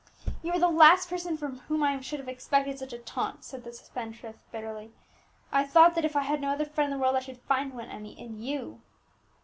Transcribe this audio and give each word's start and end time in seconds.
"You 0.41 0.51
are 0.51 0.57
the 0.59 0.67
last 0.67 1.09
person 1.11 1.37
from 1.37 1.59
whom 1.59 1.83
I 1.83 1.99
should 2.01 2.17
have 2.17 2.27
expected 2.27 2.79
such 2.79 2.91
a 2.91 2.97
taunt," 2.97 3.43
said 3.43 3.63
the 3.63 3.71
spendthrift 3.71 4.39
bitterly. 4.51 4.93
"I 5.51 5.63
thought 5.63 5.93
that 5.93 6.05
if 6.05 6.15
I 6.15 6.23
had 6.23 6.41
no 6.41 6.49
other 6.49 6.65
friend 6.65 6.91
in 6.91 6.97
the 6.97 7.01
world 7.03 7.15
I 7.17 7.19
should 7.19 7.41
find 7.43 7.71
one, 7.71 7.91
Emmie, 7.91 8.19
in 8.19 8.41
you." 8.41 8.81